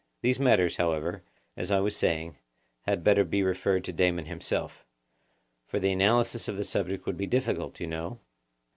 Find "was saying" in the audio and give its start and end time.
1.79-2.35